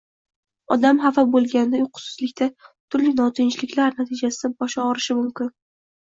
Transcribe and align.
Odam 0.75 0.99
xafa 1.01 1.23
bo‘lganida, 1.33 1.81
uyqusizlikda, 1.83 2.47
turli 2.95 3.11
notinchliklar 3.19 3.93
natijasida 3.99 4.51
boshi 4.63 4.81
og‘rishi 4.85 5.17
mumkin. 5.19 5.53